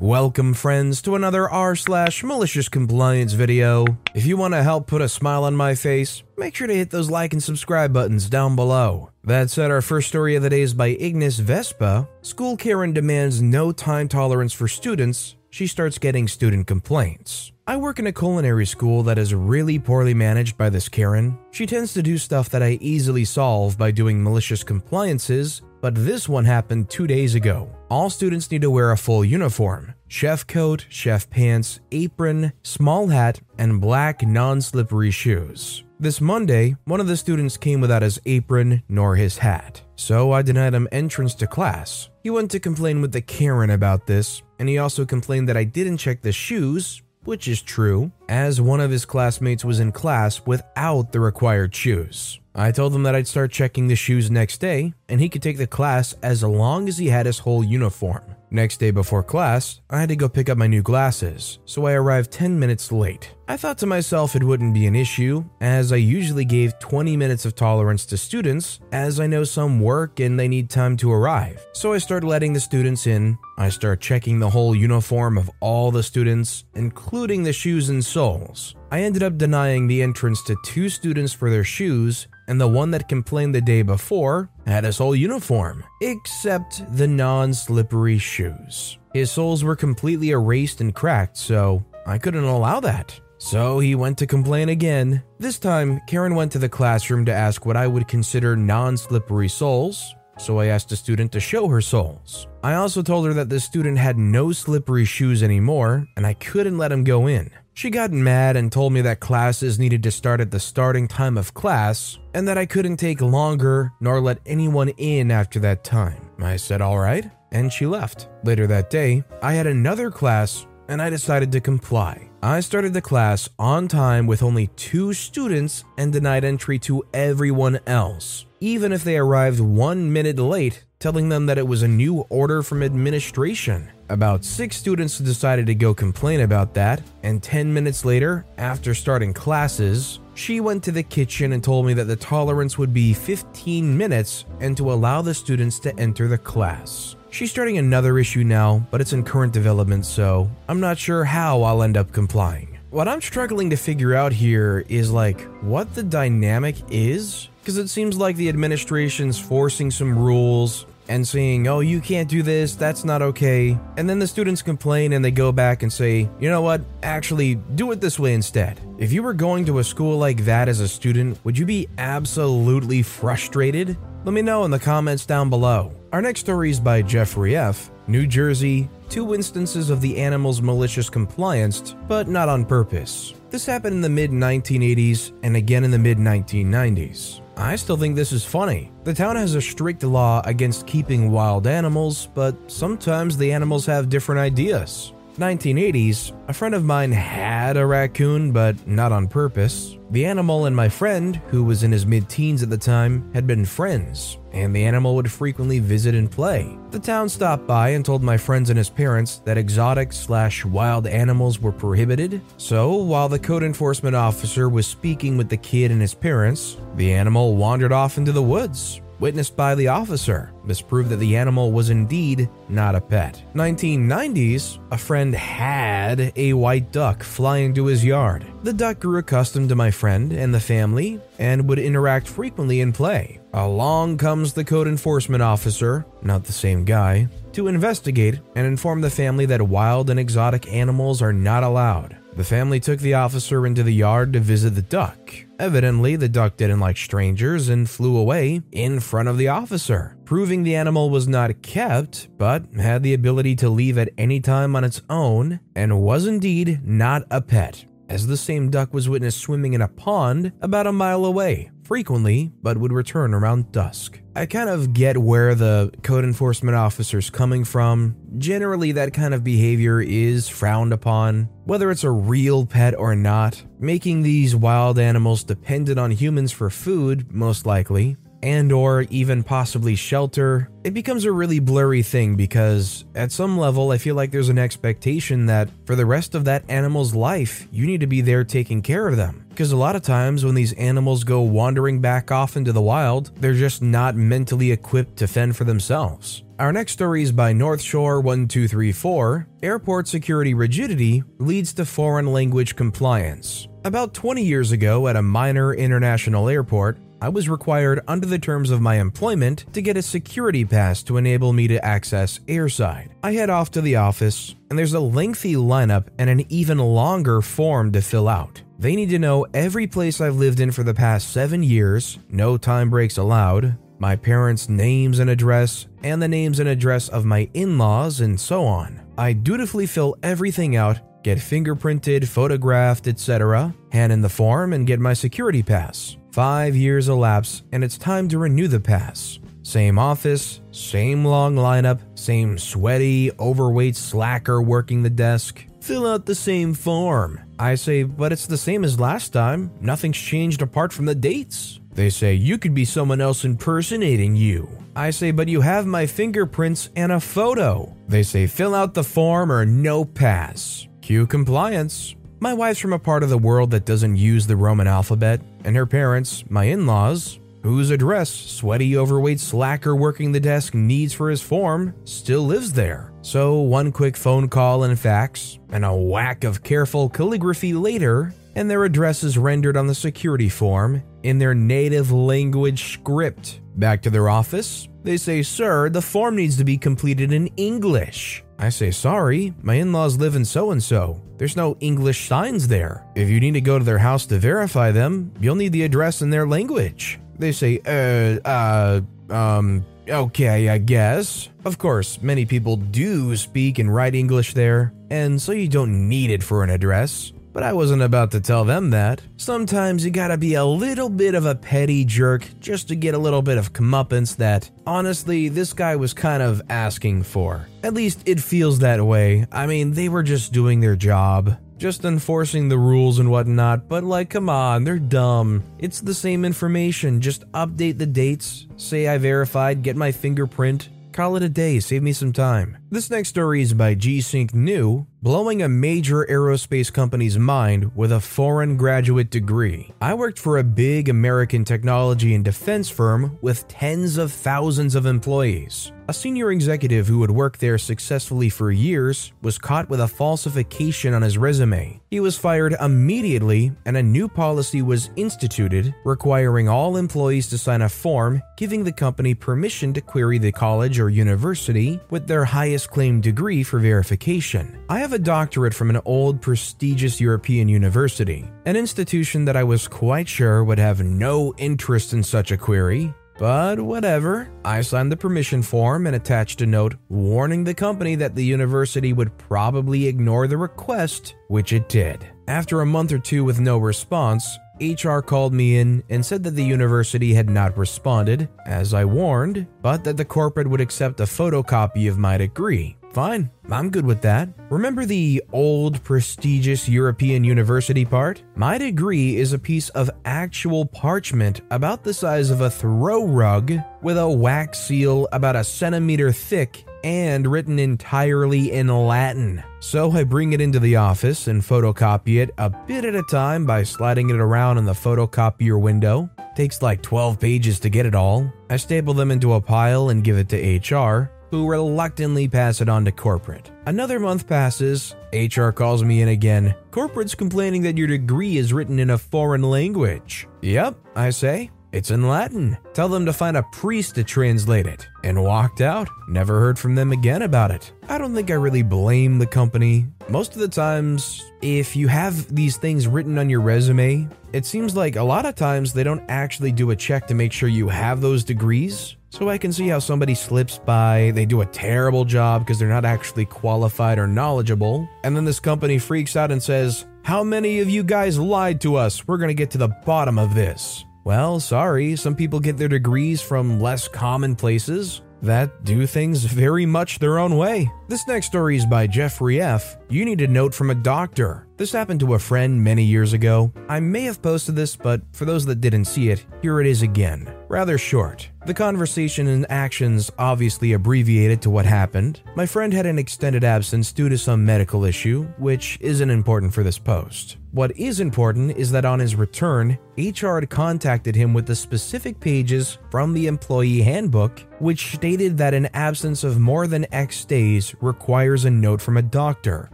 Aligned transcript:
Welcome, 0.00 0.54
friends, 0.54 1.02
to 1.02 1.16
another 1.16 1.50
r 1.50 1.74
slash 1.74 2.22
malicious 2.22 2.68
compliance 2.68 3.32
video. 3.32 3.84
If 4.14 4.26
you 4.26 4.36
want 4.36 4.54
to 4.54 4.62
help 4.62 4.86
put 4.86 5.02
a 5.02 5.08
smile 5.08 5.42
on 5.42 5.56
my 5.56 5.74
face, 5.74 6.22
make 6.36 6.54
sure 6.54 6.68
to 6.68 6.74
hit 6.76 6.90
those 6.90 7.10
like 7.10 7.32
and 7.32 7.42
subscribe 7.42 7.92
buttons 7.92 8.30
down 8.30 8.54
below. 8.54 9.10
That 9.24 9.50
said, 9.50 9.72
our 9.72 9.82
first 9.82 10.06
story 10.06 10.36
of 10.36 10.44
the 10.44 10.50
day 10.50 10.60
is 10.60 10.72
by 10.72 10.90
Ignis 10.90 11.40
Vespa. 11.40 12.08
School 12.22 12.56
Karen 12.56 12.92
demands 12.92 13.42
no 13.42 13.72
time 13.72 14.06
tolerance 14.06 14.52
for 14.52 14.68
students. 14.68 15.34
She 15.50 15.66
starts 15.66 15.98
getting 15.98 16.28
student 16.28 16.68
complaints. 16.68 17.50
I 17.66 17.76
work 17.76 17.98
in 17.98 18.06
a 18.06 18.12
culinary 18.12 18.66
school 18.66 19.02
that 19.02 19.18
is 19.18 19.34
really 19.34 19.80
poorly 19.80 20.14
managed 20.14 20.56
by 20.56 20.70
this 20.70 20.88
Karen. 20.88 21.36
She 21.50 21.66
tends 21.66 21.92
to 21.94 22.02
do 22.04 22.18
stuff 22.18 22.50
that 22.50 22.62
I 22.62 22.78
easily 22.80 23.24
solve 23.24 23.76
by 23.76 23.90
doing 23.90 24.22
malicious 24.22 24.62
compliances, 24.62 25.60
but 25.80 25.94
this 25.94 26.28
one 26.28 26.44
happened 26.44 26.90
two 26.90 27.06
days 27.06 27.34
ago. 27.34 27.68
All 27.90 28.10
students 28.10 28.50
need 28.50 28.62
to 28.62 28.70
wear 28.70 28.92
a 28.92 28.96
full 28.96 29.24
uniform 29.24 29.94
chef 30.08 30.46
coat, 30.46 30.86
chef 30.88 31.28
pants, 31.30 31.80
apron, 31.92 32.52
small 32.62 33.08
hat, 33.08 33.40
and 33.58 33.80
black 33.80 34.22
non 34.26 34.60
slippery 34.60 35.10
shoes. 35.10 35.84
This 36.00 36.20
Monday, 36.20 36.76
one 36.84 37.00
of 37.00 37.08
the 37.08 37.16
students 37.16 37.56
came 37.56 37.80
without 37.80 38.02
his 38.02 38.20
apron 38.24 38.82
nor 38.88 39.16
his 39.16 39.38
hat, 39.38 39.82
so 39.96 40.30
I 40.32 40.42
denied 40.42 40.74
him 40.74 40.88
entrance 40.92 41.34
to 41.34 41.46
class. 41.46 42.08
He 42.22 42.30
went 42.30 42.50
to 42.52 42.60
complain 42.60 43.00
with 43.00 43.10
the 43.10 43.20
Karen 43.20 43.70
about 43.70 44.06
this, 44.06 44.42
and 44.60 44.68
he 44.68 44.78
also 44.78 45.04
complained 45.04 45.48
that 45.48 45.56
I 45.56 45.64
didn't 45.64 45.98
check 45.98 46.22
the 46.22 46.30
shoes, 46.30 47.02
which 47.28 47.46
is 47.46 47.60
true, 47.60 48.10
as 48.26 48.58
one 48.58 48.80
of 48.80 48.90
his 48.90 49.04
classmates 49.04 49.62
was 49.62 49.80
in 49.80 49.92
class 49.92 50.46
without 50.46 51.12
the 51.12 51.20
required 51.20 51.74
shoes. 51.74 52.40
I 52.54 52.72
told 52.72 52.94
him 52.94 53.02
that 53.02 53.14
I'd 53.14 53.28
start 53.28 53.52
checking 53.52 53.86
the 53.86 53.96
shoes 53.96 54.30
next 54.30 54.62
day, 54.62 54.94
and 55.10 55.20
he 55.20 55.28
could 55.28 55.42
take 55.42 55.58
the 55.58 55.66
class 55.66 56.14
as 56.22 56.42
long 56.42 56.88
as 56.88 56.96
he 56.96 57.08
had 57.08 57.26
his 57.26 57.40
whole 57.40 57.62
uniform. 57.62 58.24
Next 58.50 58.78
day 58.78 58.90
before 58.90 59.22
class, 59.22 59.82
I 59.90 60.00
had 60.00 60.08
to 60.08 60.16
go 60.16 60.26
pick 60.26 60.48
up 60.48 60.56
my 60.56 60.66
new 60.66 60.80
glasses, 60.80 61.58
so 61.66 61.84
I 61.84 61.92
arrived 61.92 62.30
10 62.30 62.58
minutes 62.58 62.90
late. 62.90 63.34
I 63.46 63.58
thought 63.58 63.76
to 63.78 63.86
myself 63.86 64.34
it 64.34 64.42
wouldn't 64.42 64.72
be 64.72 64.86
an 64.86 64.96
issue, 64.96 65.44
as 65.60 65.92
I 65.92 65.96
usually 65.96 66.46
gave 66.46 66.78
20 66.78 67.14
minutes 67.14 67.44
of 67.44 67.54
tolerance 67.54 68.06
to 68.06 68.16
students, 68.16 68.80
as 68.90 69.20
I 69.20 69.26
know 69.26 69.44
some 69.44 69.80
work 69.80 70.20
and 70.20 70.40
they 70.40 70.48
need 70.48 70.70
time 70.70 70.96
to 70.98 71.12
arrive. 71.12 71.66
So 71.72 71.92
I 71.92 71.98
start 71.98 72.24
letting 72.24 72.54
the 72.54 72.60
students 72.60 73.06
in, 73.06 73.36
I 73.58 73.68
start 73.68 74.00
checking 74.00 74.38
the 74.38 74.50
whole 74.50 74.74
uniform 74.74 75.36
of 75.36 75.50
all 75.60 75.90
the 75.90 76.02
students, 76.02 76.64
including 76.74 77.42
the 77.42 77.52
shoes 77.52 77.90
and 77.90 78.02
soles. 78.02 78.74
I 78.90 79.02
ended 79.02 79.22
up 79.22 79.36
denying 79.36 79.86
the 79.86 80.02
entrance 80.02 80.42
to 80.44 80.56
two 80.64 80.88
students 80.88 81.34
for 81.34 81.50
their 81.50 81.64
shoes 81.64 82.28
and 82.48 82.60
the 82.60 82.66
one 82.66 82.90
that 82.90 83.08
complained 83.08 83.54
the 83.54 83.60
day 83.60 83.82
before 83.82 84.50
had 84.66 84.84
his 84.84 84.98
whole 84.98 85.14
uniform, 85.14 85.84
except 86.00 86.82
the 86.96 87.06
non 87.06 87.54
slippery 87.54 88.18
shoes. 88.18 88.98
His 89.14 89.30
soles 89.30 89.62
were 89.62 89.76
completely 89.76 90.30
erased 90.30 90.80
and 90.80 90.94
cracked, 90.94 91.36
so 91.36 91.84
I 92.06 92.18
couldn't 92.18 92.44
allow 92.44 92.80
that. 92.80 93.18
So 93.38 93.78
he 93.78 93.94
went 93.94 94.18
to 94.18 94.26
complain 94.26 94.68
again. 94.68 95.22
This 95.38 95.58
time, 95.58 96.00
Karen 96.08 96.34
went 96.34 96.50
to 96.52 96.58
the 96.58 96.68
classroom 96.68 97.24
to 97.26 97.32
ask 97.32 97.64
what 97.64 97.76
I 97.76 97.86
would 97.86 98.08
consider 98.08 98.56
non 98.56 98.96
slippery 98.96 99.48
soles, 99.48 100.14
so 100.38 100.58
I 100.58 100.66
asked 100.66 100.88
the 100.88 100.96
student 100.96 101.32
to 101.32 101.40
show 101.40 101.68
her 101.68 101.80
soles. 101.80 102.46
I 102.62 102.74
also 102.74 103.02
told 103.02 103.26
her 103.26 103.34
that 103.34 103.48
the 103.48 103.60
student 103.60 103.98
had 103.98 104.16
no 104.16 104.52
slippery 104.52 105.04
shoes 105.04 105.42
anymore, 105.42 106.06
and 106.16 106.26
I 106.26 106.34
couldn't 106.34 106.78
let 106.78 106.92
him 106.92 107.04
go 107.04 107.26
in. 107.26 107.50
She 107.74 107.90
got 107.90 108.10
mad 108.10 108.56
and 108.56 108.72
told 108.72 108.92
me 108.92 109.02
that 109.02 109.20
classes 109.20 109.78
needed 109.78 110.02
to 110.02 110.10
start 110.10 110.40
at 110.40 110.50
the 110.50 110.58
starting 110.58 111.06
time 111.06 111.38
of 111.38 111.54
class 111.54 112.18
and 112.34 112.48
that 112.48 112.58
I 112.58 112.66
couldn't 112.66 112.96
take 112.96 113.20
longer 113.20 113.92
nor 114.00 114.20
let 114.20 114.40
anyone 114.46 114.88
in 114.96 115.30
after 115.30 115.60
that 115.60 115.84
time. 115.84 116.28
I 116.40 116.56
said, 116.56 116.82
alright, 116.82 117.30
and 117.52 117.72
she 117.72 117.86
left. 117.86 118.28
Later 118.42 118.66
that 118.66 118.90
day, 118.90 119.22
I 119.42 119.52
had 119.52 119.68
another 119.68 120.10
class 120.10 120.66
and 120.88 121.00
I 121.00 121.08
decided 121.08 121.52
to 121.52 121.60
comply. 121.60 122.28
I 122.42 122.60
started 122.60 122.94
the 122.94 123.00
class 123.00 123.48
on 123.58 123.86
time 123.86 124.26
with 124.26 124.42
only 124.42 124.68
two 124.68 125.12
students 125.12 125.84
and 125.98 126.12
denied 126.12 126.44
entry 126.44 126.78
to 126.80 127.04
everyone 127.12 127.78
else, 127.86 128.46
even 128.60 128.92
if 128.92 129.04
they 129.04 129.16
arrived 129.16 129.60
one 129.60 130.12
minute 130.12 130.38
late, 130.38 130.84
telling 130.98 131.28
them 131.28 131.46
that 131.46 131.58
it 131.58 131.66
was 131.66 131.82
a 131.82 131.88
new 131.88 132.20
order 132.28 132.62
from 132.62 132.82
administration. 132.82 133.90
About 134.08 134.44
six 134.44 134.76
students 134.76 135.18
decided 135.18 135.66
to 135.66 135.74
go 135.74 135.94
complain 135.94 136.40
about 136.40 136.74
that, 136.74 137.02
and 137.22 137.42
10 137.42 137.72
minutes 137.72 138.04
later, 138.04 138.46
after 138.56 138.94
starting 138.94 139.32
classes, 139.32 140.18
she 140.34 140.60
went 140.60 140.82
to 140.84 140.92
the 140.92 141.02
kitchen 141.02 141.52
and 141.52 141.62
told 141.62 141.84
me 141.84 141.92
that 141.94 142.04
the 142.04 142.16
tolerance 142.16 142.78
would 142.78 142.94
be 142.94 143.12
15 143.12 143.96
minutes 143.96 144.44
and 144.60 144.76
to 144.76 144.92
allow 144.92 145.20
the 145.20 145.34
students 145.34 145.78
to 145.80 145.98
enter 145.98 146.26
the 146.26 146.38
class. 146.38 147.16
She's 147.30 147.50
starting 147.50 147.76
another 147.76 148.18
issue 148.18 148.44
now, 148.44 148.86
but 148.90 149.00
it's 149.00 149.12
in 149.12 149.22
current 149.22 149.52
development, 149.52 150.06
so 150.06 150.50
I'm 150.68 150.80
not 150.80 150.96
sure 150.96 151.24
how 151.24 151.62
I'll 151.62 151.82
end 151.82 151.96
up 151.96 152.12
complying. 152.12 152.77
What 152.90 153.06
I'm 153.06 153.20
struggling 153.20 153.68
to 153.68 153.76
figure 153.76 154.14
out 154.14 154.32
here 154.32 154.82
is 154.88 155.10
like 155.10 155.42
what 155.62 155.94
the 155.94 156.02
dynamic 156.02 156.76
is, 156.90 157.50
because 157.60 157.76
it 157.76 157.88
seems 157.88 158.16
like 158.16 158.36
the 158.36 158.48
administration's 158.48 159.38
forcing 159.38 159.90
some 159.90 160.18
rules 160.18 160.86
and 161.06 161.28
saying, 161.28 161.68
oh, 161.68 161.80
you 161.80 162.00
can't 162.00 162.30
do 162.30 162.42
this, 162.42 162.76
that's 162.76 163.04
not 163.04 163.20
okay. 163.20 163.78
And 163.98 164.08
then 164.08 164.18
the 164.18 164.26
students 164.26 164.62
complain 164.62 165.12
and 165.12 165.22
they 165.22 165.30
go 165.30 165.52
back 165.52 165.82
and 165.82 165.92
say, 165.92 166.30
you 166.40 166.48
know 166.48 166.62
what, 166.62 166.80
actually, 167.02 167.56
do 167.56 167.92
it 167.92 168.00
this 168.00 168.18
way 168.18 168.32
instead. 168.32 168.80
If 168.96 169.12
you 169.12 169.22
were 169.22 169.34
going 169.34 169.66
to 169.66 169.80
a 169.80 169.84
school 169.84 170.16
like 170.16 170.46
that 170.46 170.66
as 170.66 170.80
a 170.80 170.88
student, 170.88 171.38
would 171.44 171.58
you 171.58 171.66
be 171.66 171.90
absolutely 171.98 173.02
frustrated? 173.02 173.98
Let 174.24 174.32
me 174.32 174.40
know 174.40 174.64
in 174.64 174.70
the 174.70 174.78
comments 174.78 175.26
down 175.26 175.50
below. 175.50 175.92
Our 176.10 176.22
next 176.22 176.40
story 176.40 176.70
is 176.70 176.80
by 176.80 177.02
Jeffrey 177.02 177.54
F., 177.54 177.90
New 178.06 178.26
Jersey, 178.26 178.88
two 179.08 179.34
instances 179.34 179.90
of 179.90 180.00
the 180.00 180.16
animal's 180.16 180.62
malicious 180.62 181.08
compliance, 181.10 181.94
but 182.06 182.28
not 182.28 182.48
on 182.48 182.64
purpose. 182.64 183.34
This 183.50 183.64
happened 183.64 183.94
in 183.94 184.00
the 184.02 184.08
mid 184.08 184.30
1980s 184.30 185.32
and 185.42 185.56
again 185.56 185.84
in 185.84 185.90
the 185.90 185.98
mid 185.98 186.18
1990s. 186.18 187.40
I 187.56 187.74
still 187.76 187.96
think 187.96 188.14
this 188.14 188.32
is 188.32 188.44
funny. 188.44 188.92
The 189.04 189.14
town 189.14 189.36
has 189.36 189.54
a 189.54 189.60
strict 189.60 190.04
law 190.04 190.42
against 190.44 190.86
keeping 190.86 191.32
wild 191.32 191.66
animals, 191.66 192.28
but 192.34 192.56
sometimes 192.70 193.36
the 193.36 193.50
animals 193.50 193.84
have 193.86 194.08
different 194.08 194.40
ideas. 194.40 195.12
1980s, 195.38 196.32
a 196.48 196.52
friend 196.52 196.74
of 196.74 196.84
mine 196.84 197.12
had 197.12 197.76
a 197.76 197.86
raccoon, 197.86 198.52
but 198.52 198.86
not 198.86 199.12
on 199.12 199.28
purpose. 199.28 199.96
The 200.10 200.26
animal 200.26 200.66
and 200.66 200.74
my 200.74 200.88
friend, 200.88 201.36
who 201.48 201.62
was 201.62 201.82
in 201.82 201.92
his 201.92 202.06
mid 202.06 202.28
teens 202.28 202.62
at 202.62 202.70
the 202.70 202.78
time, 202.78 203.30
had 203.32 203.46
been 203.46 203.64
friends, 203.64 204.38
and 204.52 204.74
the 204.74 204.84
animal 204.84 205.14
would 205.14 205.30
frequently 205.30 205.78
visit 205.78 206.14
and 206.14 206.30
play. 206.30 206.76
The 206.90 206.98
town 206.98 207.28
stopped 207.28 207.66
by 207.66 207.90
and 207.90 208.04
told 208.04 208.22
my 208.22 208.36
friends 208.36 208.70
and 208.70 208.78
his 208.78 208.90
parents 208.90 209.38
that 209.44 209.58
exotic 209.58 210.12
slash 210.12 210.64
wild 210.64 211.06
animals 211.06 211.60
were 211.60 211.72
prohibited. 211.72 212.40
So, 212.56 212.94
while 212.94 213.28
the 213.28 213.38
code 213.38 213.62
enforcement 213.62 214.16
officer 214.16 214.68
was 214.68 214.86
speaking 214.86 215.36
with 215.36 215.48
the 215.48 215.56
kid 215.56 215.90
and 215.90 216.00
his 216.00 216.14
parents, 216.14 216.76
the 216.96 217.12
animal 217.12 217.56
wandered 217.56 217.92
off 217.92 218.18
into 218.18 218.32
the 218.32 218.42
woods 218.42 219.00
witnessed 219.20 219.56
by 219.56 219.74
the 219.74 219.88
officer. 219.88 220.52
This 220.64 220.80
proved 220.80 221.10
that 221.10 221.16
the 221.16 221.36
animal 221.36 221.72
was 221.72 221.90
indeed 221.90 222.48
not 222.68 222.94
a 222.94 223.00
pet. 223.00 223.42
1990s, 223.54 224.78
a 224.90 224.98
friend 224.98 225.34
had 225.34 226.32
a 226.36 226.52
white 226.52 226.92
duck 226.92 227.22
fly 227.22 227.58
into 227.58 227.86
his 227.86 228.04
yard. 228.04 228.46
The 228.62 228.72
duck 228.72 229.00
grew 229.00 229.18
accustomed 229.18 229.68
to 229.70 229.74
my 229.74 229.90
friend 229.90 230.32
and 230.32 230.54
the 230.54 230.60
family 230.60 231.20
and 231.38 231.68
would 231.68 231.78
interact 231.78 232.28
frequently 232.28 232.80
in 232.80 232.92
play. 232.92 233.40
Along 233.52 234.18
comes 234.18 234.52
the 234.52 234.64
code 234.64 234.86
enforcement 234.88 235.42
officer, 235.42 236.04
not 236.22 236.44
the 236.44 236.52
same 236.52 236.84
guy, 236.84 237.28
to 237.52 237.68
investigate 237.68 238.40
and 238.54 238.66
inform 238.66 239.00
the 239.00 239.10
family 239.10 239.46
that 239.46 239.62
wild 239.62 240.10
and 240.10 240.20
exotic 240.20 240.70
animals 240.72 241.22
are 241.22 241.32
not 241.32 241.62
allowed. 241.62 242.16
The 242.36 242.44
family 242.44 242.78
took 242.78 243.00
the 243.00 243.14
officer 243.14 243.66
into 243.66 243.82
the 243.82 243.94
yard 243.94 244.32
to 244.34 244.40
visit 244.40 244.74
the 244.74 244.82
duck. 244.82 245.32
Evidently, 245.58 246.14
the 246.14 246.28
duck 246.28 246.56
didn't 246.56 246.78
like 246.78 246.96
strangers 246.96 247.68
and 247.68 247.90
flew 247.90 248.16
away 248.16 248.62
in 248.70 249.00
front 249.00 249.28
of 249.28 249.38
the 249.38 249.48
officer, 249.48 250.16
proving 250.24 250.62
the 250.62 250.76
animal 250.76 251.10
was 251.10 251.26
not 251.26 251.62
kept, 251.62 252.28
but 252.38 252.64
had 252.74 253.02
the 253.02 253.14
ability 253.14 253.56
to 253.56 253.68
leave 253.68 253.98
at 253.98 254.10
any 254.16 254.40
time 254.40 254.76
on 254.76 254.84
its 254.84 255.02
own 255.10 255.58
and 255.74 256.00
was 256.00 256.26
indeed 256.26 256.80
not 256.84 257.24
a 257.30 257.40
pet 257.40 257.84
as 258.08 258.26
the 258.26 258.36
same 258.36 258.70
duck 258.70 258.94
was 258.94 259.08
witnessed 259.08 259.38
swimming 259.38 259.74
in 259.74 259.82
a 259.82 259.88
pond 259.88 260.52
about 260.60 260.86
a 260.86 260.92
mile 260.92 261.24
away 261.24 261.70
frequently, 261.88 262.52
but 262.60 262.76
would 262.76 262.92
return 262.92 263.32
around 263.32 263.72
dusk. 263.72 264.20
I 264.36 264.44
kind 264.44 264.68
of 264.68 264.92
get 264.92 265.16
where 265.16 265.54
the 265.54 265.90
code 266.02 266.22
enforcement 266.22 266.76
officer's 266.76 267.30
coming 267.30 267.64
from. 267.64 268.14
Generally, 268.36 268.92
that 268.92 269.14
kind 269.14 269.32
of 269.32 269.42
behavior 269.42 269.98
is 270.02 270.50
frowned 270.50 270.92
upon, 270.92 271.48
whether 271.64 271.90
it's 271.90 272.04
a 272.04 272.10
real 272.10 272.66
pet 272.66 272.94
or 272.94 273.16
not. 273.16 273.64
Making 273.80 274.22
these 274.22 274.54
wild 274.54 274.98
animals 274.98 275.42
dependent 275.42 275.98
on 275.98 276.10
humans 276.10 276.52
for 276.52 276.68
food, 276.68 277.32
most 277.32 277.64
likely, 277.64 278.18
and 278.42 278.70
or 278.70 279.06
even 279.08 279.42
possibly 279.42 279.96
shelter, 279.96 280.70
it 280.84 280.92
becomes 280.92 281.24
a 281.24 281.32
really 281.32 281.58
blurry 281.58 282.02
thing 282.02 282.36
because 282.36 283.06
at 283.14 283.32
some 283.32 283.56
level 283.56 283.92
I 283.92 283.98
feel 283.98 284.14
like 284.14 284.30
there's 284.30 284.50
an 284.50 284.58
expectation 284.58 285.46
that 285.46 285.70
for 285.86 285.96
the 285.96 286.06
rest 286.06 286.34
of 286.34 286.44
that 286.44 286.64
animal's 286.68 287.14
life, 287.14 287.66
you 287.72 287.86
need 287.86 288.00
to 288.00 288.06
be 288.06 288.20
there 288.20 288.44
taking 288.44 288.82
care 288.82 289.08
of 289.08 289.16
them. 289.16 289.47
Because 289.58 289.72
a 289.72 289.76
lot 289.76 289.96
of 289.96 290.02
times 290.02 290.44
when 290.44 290.54
these 290.54 290.72
animals 290.74 291.24
go 291.24 291.40
wandering 291.40 292.00
back 292.00 292.30
off 292.30 292.56
into 292.56 292.70
the 292.70 292.80
wild, 292.80 293.32
they're 293.40 293.54
just 293.54 293.82
not 293.82 294.14
mentally 294.14 294.70
equipped 294.70 295.16
to 295.16 295.26
fend 295.26 295.56
for 295.56 295.64
themselves. 295.64 296.44
Our 296.60 296.72
next 296.72 296.92
story 296.92 297.24
is 297.24 297.32
by 297.32 297.52
North 297.54 297.80
Shore 297.80 298.20
1234. 298.20 299.48
Airport 299.64 300.06
security 300.06 300.54
rigidity 300.54 301.24
leads 301.38 301.72
to 301.72 301.84
foreign 301.84 302.32
language 302.32 302.76
compliance. 302.76 303.66
About 303.84 304.14
20 304.14 304.44
years 304.44 304.70
ago, 304.70 305.08
at 305.08 305.16
a 305.16 305.22
minor 305.22 305.74
international 305.74 306.48
airport, 306.48 306.98
I 307.20 307.28
was 307.28 307.48
required 307.48 307.98
under 308.06 308.28
the 308.28 308.38
terms 308.38 308.70
of 308.70 308.80
my 308.80 309.00
employment 309.00 309.64
to 309.72 309.82
get 309.82 309.96
a 309.96 310.02
security 310.02 310.64
pass 310.64 311.02
to 311.02 311.16
enable 311.16 311.52
me 311.52 311.66
to 311.66 311.84
access 311.84 312.38
airside. 312.46 313.08
I 313.24 313.32
head 313.32 313.50
off 313.50 313.72
to 313.72 313.80
the 313.80 313.96
office, 313.96 314.54
and 314.70 314.78
there's 314.78 314.94
a 314.94 315.00
lengthy 315.00 315.54
lineup 315.54 316.06
and 316.16 316.30
an 316.30 316.44
even 316.48 316.78
longer 316.78 317.42
form 317.42 317.90
to 317.90 318.00
fill 318.00 318.28
out. 318.28 318.62
They 318.78 318.94
need 318.94 319.10
to 319.10 319.18
know 319.18 319.46
every 319.52 319.88
place 319.88 320.20
I've 320.20 320.36
lived 320.36 320.60
in 320.60 320.70
for 320.70 320.84
the 320.84 320.94
past 320.94 321.32
seven 321.32 321.62
years, 321.64 322.18
no 322.28 322.56
time 322.56 322.90
breaks 322.90 323.18
allowed, 323.18 323.76
my 323.98 324.14
parents' 324.14 324.68
names 324.68 325.18
and 325.18 325.28
address, 325.28 325.86
and 326.04 326.22
the 326.22 326.28
names 326.28 326.60
and 326.60 326.68
address 326.68 327.08
of 327.08 327.24
my 327.24 327.50
in 327.54 327.76
laws, 327.76 328.20
and 328.20 328.38
so 328.38 328.64
on. 328.64 329.00
I 329.18 329.32
dutifully 329.32 329.86
fill 329.86 330.16
everything 330.22 330.76
out 330.76 331.00
get 331.24 331.38
fingerprinted, 331.38 332.26
photographed, 332.26 333.06
etc., 333.06 333.74
hand 333.92 334.12
in 334.12 334.22
the 334.22 334.28
form, 334.28 334.72
and 334.72 334.86
get 334.86 335.00
my 335.00 335.12
security 335.12 335.62
pass. 335.62 336.16
Five 336.32 336.76
years 336.76 337.08
elapse, 337.08 337.64
and 337.72 337.82
it's 337.82 337.98
time 337.98 338.28
to 338.28 338.38
renew 338.38 338.68
the 338.68 338.80
pass. 338.80 339.38
Same 339.62 339.98
office, 339.98 340.60
same 340.70 341.24
long 341.24 341.56
lineup, 341.56 342.00
same 342.14 342.56
sweaty, 342.56 343.30
overweight 343.38 343.96
slacker 343.96 344.62
working 344.62 345.02
the 345.02 345.10
desk. 345.10 345.66
Fill 345.80 346.06
out 346.06 346.24
the 346.24 346.34
same 346.34 346.72
form. 346.72 347.40
I 347.58 347.74
say, 347.74 348.04
but 348.04 348.32
it's 348.32 348.46
the 348.46 348.56
same 348.56 348.84
as 348.84 349.00
last 349.00 349.32
time. 349.32 349.70
Nothing's 349.80 350.16
changed 350.16 350.62
apart 350.62 350.92
from 350.92 351.06
the 351.06 351.14
dates. 351.14 351.80
They 351.92 352.10
say, 352.10 352.34
you 352.34 352.58
could 352.58 352.74
be 352.74 352.84
someone 352.84 353.20
else 353.20 353.44
impersonating 353.44 354.36
you. 354.36 354.68
I 354.94 355.10
say, 355.10 355.32
but 355.32 355.48
you 355.48 355.60
have 355.60 355.86
my 355.86 356.06
fingerprints 356.06 356.90
and 356.94 357.10
a 357.10 357.20
photo. 357.20 357.96
They 358.06 358.22
say, 358.22 358.46
fill 358.46 358.74
out 358.74 358.94
the 358.94 359.02
form 359.02 359.50
or 359.50 359.66
no 359.66 360.04
pass. 360.04 360.86
Cue 361.02 361.26
compliance. 361.26 362.14
My 362.40 362.54
wife's 362.54 362.78
from 362.78 362.92
a 362.92 362.98
part 363.00 363.24
of 363.24 363.30
the 363.30 363.38
world 363.38 363.72
that 363.72 363.84
doesn't 363.84 364.16
use 364.16 364.46
the 364.46 364.56
Roman 364.56 364.86
alphabet, 364.86 365.40
and 365.64 365.74
her 365.74 365.86
parents, 365.86 366.44
my 366.48 366.64
in 366.64 366.86
laws, 366.86 367.40
whose 367.64 367.90
address 367.90 368.30
sweaty, 368.30 368.96
overweight 368.96 369.40
slacker 369.40 369.96
working 369.96 370.30
the 370.30 370.38
desk 370.38 370.74
needs 370.74 371.12
for 371.12 371.30
his 371.30 371.42
form, 371.42 371.94
still 372.04 372.42
lives 372.42 372.72
there. 372.72 373.12
So, 373.28 373.56
one 373.60 373.92
quick 373.92 374.16
phone 374.16 374.48
call 374.48 374.84
and 374.84 374.98
fax, 374.98 375.58
and 375.68 375.84
a 375.84 375.94
whack 375.94 376.44
of 376.44 376.62
careful 376.62 377.10
calligraphy 377.10 377.74
later, 377.74 378.32
and 378.54 378.70
their 378.70 378.84
address 378.84 379.22
is 379.22 379.36
rendered 379.36 379.76
on 379.76 379.86
the 379.86 379.94
security 379.94 380.48
form 380.48 381.02
in 381.24 381.36
their 381.36 381.52
native 381.52 382.10
language 382.10 382.94
script. 382.94 383.60
Back 383.76 384.00
to 384.04 384.10
their 384.10 384.30
office, 384.30 384.88
they 385.02 385.18
say, 385.18 385.42
Sir, 385.42 385.90
the 385.90 386.00
form 386.00 386.36
needs 386.36 386.56
to 386.56 386.64
be 386.64 386.78
completed 386.78 387.30
in 387.30 387.48
English. 387.58 388.42
I 388.58 388.70
say, 388.70 388.90
Sorry, 388.90 389.52
my 389.60 389.74
in 389.74 389.92
laws 389.92 390.16
live 390.16 390.34
in 390.34 390.46
so 390.46 390.70
and 390.70 390.82
so. 390.82 391.20
There's 391.36 391.54
no 391.54 391.76
English 391.80 392.28
signs 392.28 392.66
there. 392.66 393.04
If 393.14 393.28
you 393.28 393.40
need 393.40 393.52
to 393.52 393.60
go 393.60 393.78
to 393.78 393.84
their 393.84 393.98
house 393.98 394.24
to 394.28 394.38
verify 394.38 394.90
them, 394.90 395.34
you'll 395.38 395.54
need 395.54 395.72
the 395.72 395.82
address 395.82 396.22
in 396.22 396.30
their 396.30 396.46
language. 396.48 397.20
They 397.38 397.52
say, 397.52 397.78
Uh, 397.84 398.48
uh, 398.48 399.00
um, 399.28 399.84
okay, 400.08 400.68
I 400.68 400.78
guess. 400.78 401.48
Of 401.64 401.78
course, 401.78 402.20
many 402.22 402.44
people 402.44 402.76
do 402.76 403.36
speak 403.36 403.78
and 403.78 403.94
write 403.94 404.14
English 404.14 404.54
there, 404.54 404.92
and 405.10 405.40
so 405.40 405.52
you 405.52 405.68
don't 405.68 406.08
need 406.08 406.30
it 406.30 406.42
for 406.42 406.64
an 406.64 406.70
address. 406.70 407.32
But 407.52 407.62
I 407.62 407.72
wasn't 407.72 408.02
about 408.02 408.30
to 408.32 408.40
tell 408.40 408.64
them 408.64 408.90
that. 408.90 409.20
Sometimes 409.36 410.04
you 410.04 410.10
gotta 410.12 410.36
be 410.36 410.54
a 410.54 410.64
little 410.64 411.08
bit 411.08 411.34
of 411.34 411.44
a 411.44 411.56
petty 411.56 412.04
jerk 412.04 412.46
just 412.60 412.88
to 412.88 412.94
get 412.94 413.14
a 413.14 413.18
little 413.18 413.42
bit 413.42 413.58
of 413.58 413.72
comeuppance 413.72 414.36
that, 414.36 414.70
honestly, 414.86 415.48
this 415.48 415.72
guy 415.72 415.96
was 415.96 416.14
kind 416.14 416.42
of 416.42 416.62
asking 416.68 417.24
for. 417.24 417.66
At 417.82 417.94
least 417.94 418.22
it 418.26 418.38
feels 418.40 418.78
that 418.78 419.04
way. 419.04 419.46
I 419.50 419.66
mean, 419.66 419.92
they 419.92 420.08
were 420.08 420.22
just 420.22 420.52
doing 420.52 420.80
their 420.80 420.94
job. 420.94 421.56
Just 421.78 422.04
enforcing 422.04 422.68
the 422.68 422.76
rules 422.76 423.20
and 423.20 423.30
whatnot, 423.30 423.88
but 423.88 424.02
like, 424.02 424.30
come 424.30 424.48
on, 424.48 424.82
they're 424.82 424.98
dumb. 424.98 425.62
It's 425.78 426.00
the 426.00 426.12
same 426.12 426.44
information, 426.44 427.20
just 427.20 427.50
update 427.52 427.98
the 427.98 428.06
dates, 428.06 428.66
say 428.76 429.06
I 429.06 429.16
verified, 429.18 429.84
get 429.84 429.94
my 429.94 430.10
fingerprint, 430.10 430.88
call 431.12 431.36
it 431.36 431.44
a 431.44 431.48
day, 431.48 431.78
save 431.78 432.02
me 432.02 432.12
some 432.12 432.32
time. 432.32 432.77
This 432.90 433.10
next 433.10 433.28
story 433.28 433.60
is 433.60 433.74
by 433.74 433.94
G 433.94 434.22
Sync 434.22 434.54
New, 434.54 435.06
blowing 435.20 435.62
a 435.62 435.68
major 435.68 436.24
aerospace 436.30 436.90
company's 436.90 437.36
mind 437.36 437.94
with 437.94 438.12
a 438.12 438.20
foreign 438.20 438.78
graduate 438.78 439.28
degree. 439.28 439.92
I 440.00 440.14
worked 440.14 440.38
for 440.38 440.56
a 440.56 440.64
big 440.64 441.10
American 441.10 441.66
technology 441.66 442.34
and 442.34 442.42
defense 442.42 442.88
firm 442.88 443.36
with 443.42 443.68
tens 443.68 444.16
of 444.16 444.32
thousands 444.32 444.94
of 444.94 445.04
employees. 445.04 445.92
A 446.08 446.14
senior 446.14 446.50
executive 446.50 447.06
who 447.06 447.20
had 447.20 447.30
worked 447.30 447.60
there 447.60 447.76
successfully 447.76 448.48
for 448.48 448.70
years 448.70 449.32
was 449.42 449.58
caught 449.58 449.90
with 449.90 450.00
a 450.00 450.08
falsification 450.08 451.12
on 451.12 451.20
his 451.20 451.36
resume. 451.36 452.00
He 452.10 452.20
was 452.20 452.38
fired 452.38 452.74
immediately, 452.80 453.72
and 453.84 453.94
a 453.94 454.02
new 454.02 454.28
policy 454.28 454.80
was 454.80 455.10
instituted 455.16 455.94
requiring 456.06 456.66
all 456.66 456.96
employees 456.96 457.48
to 457.48 457.58
sign 457.58 457.82
a 457.82 457.90
form 457.90 458.42
giving 458.56 458.84
the 458.84 458.92
company 458.92 459.34
permission 459.34 459.92
to 459.92 460.00
query 460.00 460.38
the 460.38 460.50
college 460.50 460.98
or 460.98 461.10
university 461.10 462.00
with 462.08 462.26
their 462.26 462.46
highest 462.46 462.77
claimed 462.86 463.22
degree 463.22 463.62
for 463.62 463.78
verification. 463.78 464.78
I 464.88 465.00
have 465.00 465.12
a 465.12 465.18
doctorate 465.18 465.74
from 465.74 465.90
an 465.90 466.00
old, 466.04 466.40
prestigious 466.40 467.20
European 467.20 467.68
university, 467.68 468.50
an 468.66 468.76
institution 468.76 469.44
that 469.46 469.56
I 469.56 469.64
was 469.64 469.88
quite 469.88 470.28
sure 470.28 470.62
would 470.62 470.78
have 470.78 471.02
no 471.02 471.54
interest 471.56 472.12
in 472.12 472.22
such 472.22 472.52
a 472.52 472.56
query, 472.56 473.12
but 473.38 473.80
whatever. 473.80 474.50
I 474.64 474.80
signed 474.80 475.12
the 475.12 475.16
permission 475.16 475.62
form 475.62 476.06
and 476.06 476.16
attached 476.16 476.60
a 476.60 476.66
note 476.66 476.96
warning 477.08 477.64
the 477.64 477.74
company 477.74 478.16
that 478.16 478.34
the 478.34 478.44
university 478.44 479.12
would 479.12 479.36
probably 479.38 480.06
ignore 480.06 480.46
the 480.46 480.56
request, 480.56 481.34
which 481.48 481.72
it 481.72 481.88
did. 481.88 482.26
After 482.48 482.80
a 482.80 482.86
month 482.86 483.12
or 483.12 483.18
two 483.18 483.44
with 483.44 483.60
no 483.60 483.78
response, 483.78 484.58
HR 484.80 485.20
called 485.20 485.54
me 485.54 485.78
in 485.78 486.02
and 486.10 486.24
said 486.24 486.42
that 486.44 486.52
the 486.52 486.64
university 486.64 487.34
had 487.34 487.48
not 487.48 487.78
responded, 487.78 488.48
as 488.66 488.94
I 488.94 489.04
warned, 489.04 489.66
but 489.82 490.04
that 490.04 490.16
the 490.16 490.24
corporate 490.24 490.68
would 490.68 490.80
accept 490.80 491.20
a 491.20 491.24
photocopy 491.24 492.08
of 492.08 492.18
my 492.18 492.36
degree. 492.36 492.97
Fine, 493.18 493.50
I'm 493.68 493.90
good 493.90 494.06
with 494.06 494.22
that. 494.22 494.48
Remember 494.70 495.04
the 495.04 495.42
old 495.52 496.04
prestigious 496.04 496.88
European 496.88 497.42
university 497.42 498.04
part? 498.04 498.44
My 498.54 498.78
degree 498.78 499.38
is 499.38 499.52
a 499.52 499.58
piece 499.58 499.88
of 499.88 500.08
actual 500.24 500.86
parchment 500.86 501.62
about 501.72 502.04
the 502.04 502.14
size 502.14 502.50
of 502.50 502.60
a 502.60 502.70
throw 502.70 503.24
rug 503.24 503.72
with 504.02 504.18
a 504.18 504.28
wax 504.28 504.78
seal 504.78 505.26
about 505.32 505.56
a 505.56 505.64
centimeter 505.64 506.30
thick 506.30 506.84
and 507.02 507.44
written 507.44 507.80
entirely 507.80 508.70
in 508.70 508.86
Latin. 508.86 509.64
So 509.80 510.12
I 510.12 510.22
bring 510.22 510.52
it 510.52 510.60
into 510.60 510.78
the 510.78 510.94
office 510.94 511.48
and 511.48 511.60
photocopy 511.60 512.40
it 512.40 512.54
a 512.56 512.70
bit 512.70 513.04
at 513.04 513.16
a 513.16 513.24
time 513.24 513.66
by 513.66 513.82
sliding 513.82 514.30
it 514.30 514.38
around 514.38 514.78
in 514.78 514.84
the 514.84 514.92
photocopier 514.92 515.80
window. 515.80 516.30
Takes 516.54 516.82
like 516.82 517.02
12 517.02 517.40
pages 517.40 517.80
to 517.80 517.90
get 517.90 518.06
it 518.06 518.14
all. 518.14 518.52
I 518.70 518.76
staple 518.76 519.14
them 519.14 519.32
into 519.32 519.54
a 519.54 519.60
pile 519.60 520.10
and 520.10 520.22
give 520.22 520.38
it 520.38 520.48
to 520.50 520.96
HR 520.96 521.32
who 521.50 521.68
reluctantly 521.68 522.48
pass 522.48 522.80
it 522.80 522.88
on 522.88 523.04
to 523.04 523.12
corporate. 523.12 523.70
Another 523.86 524.20
month 524.20 524.46
passes, 524.46 525.14
HR 525.32 525.70
calls 525.70 526.04
me 526.04 526.22
in 526.22 526.28
again. 526.28 526.74
Corporate's 526.90 527.34
complaining 527.34 527.82
that 527.82 527.96
your 527.96 528.08
degree 528.08 528.56
is 528.56 528.72
written 528.72 528.98
in 528.98 529.10
a 529.10 529.18
foreign 529.18 529.62
language. 529.62 530.46
Yep, 530.62 530.96
I 531.16 531.30
say. 531.30 531.70
It's 531.90 532.10
in 532.10 532.28
Latin. 532.28 532.76
Tell 532.92 533.08
them 533.08 533.24
to 533.24 533.32
find 533.32 533.56
a 533.56 533.62
priest 533.72 534.14
to 534.16 534.24
translate 534.24 534.86
it. 534.86 535.08
And 535.24 535.42
walked 535.42 535.80
out. 535.80 536.08
Never 536.28 536.60
heard 536.60 536.78
from 536.78 536.94
them 536.94 537.12
again 537.12 537.40
about 537.40 537.70
it. 537.70 537.92
I 538.10 538.18
don't 538.18 538.34
think 538.34 538.50
I 538.50 538.54
really 538.54 538.82
blame 538.82 539.38
the 539.38 539.46
company. 539.46 540.06
Most 540.28 540.52
of 540.52 540.60
the 540.60 540.68
times, 540.68 541.42
if 541.62 541.96
you 541.96 542.06
have 542.08 542.54
these 542.54 542.76
things 542.76 543.08
written 543.08 543.38
on 543.38 543.48
your 543.48 543.62
resume, 543.62 544.28
it 544.52 544.66
seems 544.66 544.96
like 544.96 545.16
a 545.16 545.22
lot 545.22 545.46
of 545.46 545.54
times 545.54 545.94
they 545.94 546.04
don't 546.04 546.22
actually 546.28 546.72
do 546.72 546.90
a 546.90 546.96
check 546.96 547.26
to 547.28 547.34
make 547.34 547.52
sure 547.52 547.70
you 547.70 547.88
have 547.88 548.20
those 548.20 548.44
degrees. 548.44 549.16
So 549.30 549.50
I 549.50 549.58
can 549.58 549.72
see 549.72 549.88
how 549.88 549.98
somebody 549.98 550.34
slips 550.34 550.78
by, 550.78 551.32
they 551.34 551.44
do 551.44 551.60
a 551.60 551.66
terrible 551.66 552.24
job 552.24 552.62
because 552.62 552.78
they're 552.78 552.88
not 552.88 553.04
actually 553.04 553.44
qualified 553.44 554.18
or 554.18 554.26
knowledgeable, 554.26 555.06
and 555.22 555.36
then 555.36 555.44
this 555.44 555.60
company 555.60 555.98
freaks 555.98 556.34
out 556.34 556.50
and 556.50 556.62
says, 556.62 557.04
How 557.24 557.44
many 557.44 557.80
of 557.80 557.90
you 557.90 558.02
guys 558.02 558.38
lied 558.38 558.80
to 558.80 558.96
us? 558.96 559.28
We're 559.28 559.36
gonna 559.36 559.52
get 559.52 559.70
to 559.72 559.78
the 559.78 559.88
bottom 559.88 560.38
of 560.38 560.54
this. 560.54 561.04
Well, 561.24 561.60
sorry, 561.60 562.16
some 562.16 562.34
people 562.34 562.58
get 562.58 562.78
their 562.78 562.88
degrees 562.88 563.42
from 563.42 563.80
less 563.80 564.08
common 564.08 564.56
places 564.56 565.20
that 565.42 565.84
do 565.84 566.06
things 566.06 566.44
very 566.44 566.86
much 566.86 567.18
their 567.18 567.38
own 567.38 567.58
way. 567.58 567.90
This 568.08 568.26
next 568.26 568.46
story 568.46 568.78
is 568.78 568.86
by 568.86 569.06
Jeffrey 569.06 569.60
F. 569.60 569.98
You 570.08 570.24
need 570.24 570.40
a 570.40 570.48
note 570.48 570.74
from 570.74 570.88
a 570.88 570.94
doctor. 570.94 571.66
This 571.76 571.92
happened 571.92 572.20
to 572.20 572.32
a 572.34 572.38
friend 572.38 572.82
many 572.82 573.04
years 573.04 573.34
ago. 573.34 573.70
I 573.86 574.00
may 574.00 574.22
have 574.22 574.40
posted 574.40 574.74
this, 574.74 574.96
but 574.96 575.20
for 575.32 575.44
those 575.44 575.66
that 575.66 575.82
didn't 575.82 576.06
see 576.06 576.30
it, 576.30 576.46
here 576.62 576.80
it 576.80 576.86
is 576.86 577.02
again. 577.02 577.54
Rather 577.68 577.98
short. 577.98 578.48
The 578.64 578.74
conversation 578.74 579.46
and 579.46 579.70
actions 579.70 580.30
obviously 580.38 580.94
abbreviated 580.94 581.62
to 581.62 581.70
what 581.70 581.84
happened. 581.84 582.40
My 582.56 582.66
friend 582.66 582.92
had 582.92 583.06
an 583.06 583.18
extended 583.18 583.62
absence 583.62 584.10
due 584.10 584.28
to 584.28 584.38
some 584.38 584.64
medical 584.64 585.04
issue, 585.04 585.44
which 585.58 585.98
isn't 586.00 586.30
important 586.30 586.74
for 586.74 586.82
this 586.82 586.98
post. 586.98 587.58
What 587.72 587.96
is 587.96 588.18
important 588.20 588.76
is 588.76 588.90
that 588.92 589.04
on 589.04 589.20
his 589.20 589.36
return, 589.36 589.98
HR 590.16 590.54
had 590.54 590.70
contacted 590.70 591.36
him 591.36 591.54
with 591.54 591.66
the 591.66 591.76
specific 591.76 592.40
pages 592.40 592.98
from 593.10 593.34
the 593.34 593.46
employee 593.46 594.00
handbook, 594.00 594.60
which 594.80 595.14
stated 595.14 595.58
that 595.58 595.74
an 595.74 595.88
absence 595.92 596.44
of 596.44 596.58
more 596.58 596.86
than 596.86 597.06
X 597.12 597.44
days 597.44 597.90
requires 598.00 598.64
a 598.64 598.70
note 598.70 599.00
from 599.00 599.16
a 599.16 599.22
doctor. 599.22 599.90